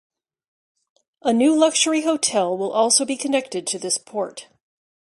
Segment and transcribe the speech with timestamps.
[1.21, 4.47] A new luxury hotel will also be connected to this port.